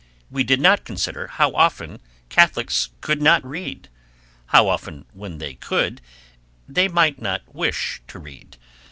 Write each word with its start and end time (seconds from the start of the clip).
We 0.31 0.43
did 0.43 0.59
not 0.59 0.83
consider 0.83 1.27
how 1.27 1.51
often 1.53 1.99
Catholics 2.27 2.89
could 3.01 3.21
not 3.21 3.45
read, 3.45 3.87
how 4.47 4.67
often 4.67 5.05
when 5.13 5.37
they 5.37 5.53
could, 5.53 6.01
they 6.67 6.87
might 6.87 7.21
not 7.21 7.53
wish 7.53 8.01
to 8.07 8.17
read. 8.17 8.57